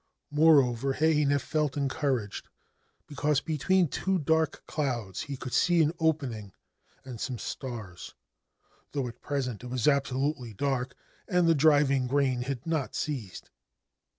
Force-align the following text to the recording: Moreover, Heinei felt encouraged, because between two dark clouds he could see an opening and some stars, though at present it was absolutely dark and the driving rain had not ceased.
Moreover, 0.31 0.93
Heinei 0.95 1.37
felt 1.39 1.77
encouraged, 1.77 2.49
because 3.05 3.39
between 3.39 3.87
two 3.87 4.17
dark 4.17 4.63
clouds 4.65 5.21
he 5.29 5.37
could 5.37 5.53
see 5.53 5.83
an 5.83 5.93
opening 5.99 6.53
and 7.05 7.21
some 7.21 7.37
stars, 7.37 8.15
though 8.93 9.07
at 9.07 9.21
present 9.21 9.61
it 9.63 9.67
was 9.67 9.87
absolutely 9.87 10.55
dark 10.55 10.95
and 11.27 11.47
the 11.47 11.53
driving 11.53 12.07
rain 12.07 12.41
had 12.41 12.65
not 12.65 12.95
ceased. 12.95 13.51